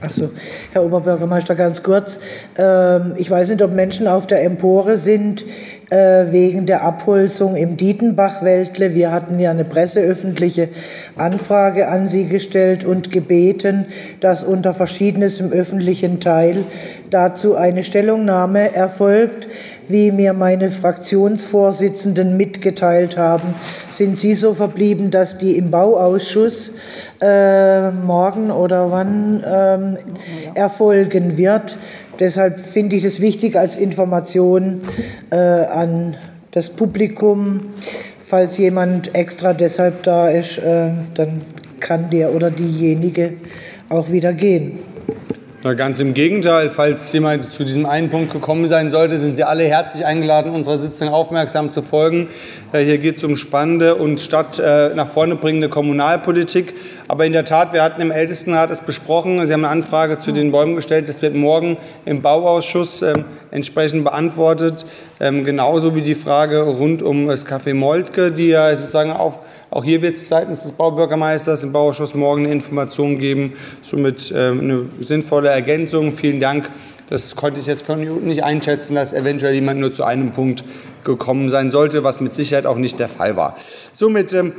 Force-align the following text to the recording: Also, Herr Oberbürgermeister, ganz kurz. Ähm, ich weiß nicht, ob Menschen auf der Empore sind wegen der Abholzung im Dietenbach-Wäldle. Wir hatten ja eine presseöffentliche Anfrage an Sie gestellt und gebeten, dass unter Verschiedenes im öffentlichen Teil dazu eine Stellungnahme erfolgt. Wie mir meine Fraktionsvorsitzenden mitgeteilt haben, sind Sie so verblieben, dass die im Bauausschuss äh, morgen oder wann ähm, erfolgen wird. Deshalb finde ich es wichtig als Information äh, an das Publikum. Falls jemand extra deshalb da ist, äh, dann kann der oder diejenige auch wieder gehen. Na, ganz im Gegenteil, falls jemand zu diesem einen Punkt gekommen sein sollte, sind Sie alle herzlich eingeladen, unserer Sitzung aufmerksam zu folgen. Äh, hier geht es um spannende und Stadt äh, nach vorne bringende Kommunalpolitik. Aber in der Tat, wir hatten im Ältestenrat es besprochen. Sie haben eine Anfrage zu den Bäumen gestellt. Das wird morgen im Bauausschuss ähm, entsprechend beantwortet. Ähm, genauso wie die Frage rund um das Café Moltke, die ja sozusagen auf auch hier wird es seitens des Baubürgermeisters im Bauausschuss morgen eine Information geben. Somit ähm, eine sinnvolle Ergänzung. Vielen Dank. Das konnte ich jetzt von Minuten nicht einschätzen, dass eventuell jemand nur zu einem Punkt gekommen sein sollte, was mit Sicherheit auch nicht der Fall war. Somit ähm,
Also, 0.00 0.30
Herr 0.72 0.84
Oberbürgermeister, 0.84 1.54
ganz 1.54 1.82
kurz. 1.82 2.20
Ähm, 2.56 3.14
ich 3.16 3.30
weiß 3.30 3.50
nicht, 3.50 3.60
ob 3.62 3.72
Menschen 3.72 4.08
auf 4.08 4.26
der 4.26 4.42
Empore 4.42 4.96
sind 4.96 5.44
wegen 5.90 6.66
der 6.66 6.82
Abholzung 6.82 7.56
im 7.56 7.76
Dietenbach-Wäldle. 7.76 8.94
Wir 8.94 9.10
hatten 9.10 9.40
ja 9.40 9.50
eine 9.50 9.64
presseöffentliche 9.64 10.68
Anfrage 11.16 11.88
an 11.88 12.06
Sie 12.06 12.26
gestellt 12.26 12.84
und 12.84 13.10
gebeten, 13.10 13.86
dass 14.20 14.44
unter 14.44 14.72
Verschiedenes 14.72 15.40
im 15.40 15.50
öffentlichen 15.50 16.20
Teil 16.20 16.64
dazu 17.10 17.56
eine 17.56 17.82
Stellungnahme 17.82 18.74
erfolgt. 18.74 19.48
Wie 19.88 20.12
mir 20.12 20.34
meine 20.34 20.70
Fraktionsvorsitzenden 20.70 22.36
mitgeteilt 22.36 23.18
haben, 23.18 23.54
sind 23.90 24.20
Sie 24.20 24.34
so 24.34 24.54
verblieben, 24.54 25.10
dass 25.10 25.36
die 25.36 25.56
im 25.56 25.72
Bauausschuss 25.72 26.72
äh, 27.20 27.90
morgen 27.90 28.52
oder 28.52 28.92
wann 28.92 29.44
ähm, 29.44 29.96
erfolgen 30.54 31.36
wird. 31.36 31.76
Deshalb 32.20 32.60
finde 32.60 32.96
ich 32.96 33.04
es 33.04 33.20
wichtig 33.20 33.56
als 33.56 33.76
Information 33.76 34.82
äh, 35.30 35.36
an 35.36 36.16
das 36.50 36.68
Publikum. 36.68 37.60
Falls 38.18 38.58
jemand 38.58 39.14
extra 39.14 39.54
deshalb 39.54 40.02
da 40.02 40.28
ist, 40.28 40.58
äh, 40.58 40.90
dann 41.14 41.40
kann 41.80 42.10
der 42.10 42.34
oder 42.34 42.50
diejenige 42.50 43.32
auch 43.88 44.12
wieder 44.12 44.34
gehen. 44.34 44.78
Na, 45.62 45.74
ganz 45.74 46.00
im 46.00 46.14
Gegenteil, 46.14 46.70
falls 46.70 47.12
jemand 47.12 47.52
zu 47.52 47.64
diesem 47.64 47.84
einen 47.84 48.08
Punkt 48.08 48.32
gekommen 48.32 48.66
sein 48.66 48.90
sollte, 48.90 49.20
sind 49.20 49.36
Sie 49.36 49.44
alle 49.44 49.64
herzlich 49.64 50.06
eingeladen, 50.06 50.52
unserer 50.52 50.78
Sitzung 50.78 51.10
aufmerksam 51.10 51.70
zu 51.70 51.82
folgen. 51.82 52.28
Äh, 52.72 52.82
hier 52.82 52.96
geht 52.96 53.18
es 53.18 53.24
um 53.24 53.36
spannende 53.36 53.96
und 53.96 54.20
Stadt 54.20 54.58
äh, 54.58 54.94
nach 54.94 55.06
vorne 55.06 55.36
bringende 55.36 55.68
Kommunalpolitik. 55.68 56.72
Aber 57.08 57.26
in 57.26 57.34
der 57.34 57.44
Tat, 57.44 57.74
wir 57.74 57.82
hatten 57.82 58.00
im 58.00 58.10
Ältestenrat 58.10 58.70
es 58.70 58.80
besprochen. 58.80 59.44
Sie 59.46 59.52
haben 59.52 59.66
eine 59.66 59.72
Anfrage 59.72 60.18
zu 60.18 60.32
den 60.32 60.50
Bäumen 60.50 60.76
gestellt. 60.76 61.10
Das 61.10 61.20
wird 61.20 61.34
morgen 61.34 61.76
im 62.06 62.22
Bauausschuss 62.22 63.02
ähm, 63.02 63.26
entsprechend 63.50 64.04
beantwortet. 64.04 64.86
Ähm, 65.20 65.44
genauso 65.44 65.94
wie 65.94 66.00
die 66.00 66.14
Frage 66.14 66.62
rund 66.62 67.02
um 67.02 67.26
das 67.26 67.46
Café 67.46 67.74
Moltke, 67.74 68.32
die 68.32 68.48
ja 68.48 68.74
sozusagen 68.74 69.12
auf 69.12 69.40
auch 69.70 69.84
hier 69.84 70.02
wird 70.02 70.14
es 70.14 70.28
seitens 70.28 70.64
des 70.64 70.72
Baubürgermeisters 70.72 71.62
im 71.62 71.72
Bauausschuss 71.72 72.14
morgen 72.14 72.44
eine 72.44 72.52
Information 72.52 73.18
geben. 73.18 73.52
Somit 73.82 74.32
ähm, 74.36 74.60
eine 74.60 74.86
sinnvolle 75.00 75.49
Ergänzung. 75.50 76.12
Vielen 76.12 76.40
Dank. 76.40 76.68
Das 77.08 77.34
konnte 77.34 77.58
ich 77.58 77.66
jetzt 77.66 77.84
von 77.84 77.98
Minuten 77.98 78.28
nicht 78.28 78.44
einschätzen, 78.44 78.94
dass 78.94 79.12
eventuell 79.12 79.54
jemand 79.54 79.80
nur 79.80 79.92
zu 79.92 80.04
einem 80.04 80.32
Punkt 80.32 80.64
gekommen 81.02 81.48
sein 81.48 81.70
sollte, 81.70 82.04
was 82.04 82.20
mit 82.20 82.34
Sicherheit 82.34 82.66
auch 82.66 82.76
nicht 82.76 83.00
der 83.00 83.08
Fall 83.08 83.36
war. 83.36 83.56
Somit 83.92 84.32
ähm, 84.32 84.52